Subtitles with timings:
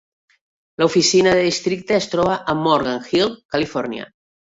[0.83, 4.09] L'oficina de districte es troba a Morgan Hill, Califòrnia.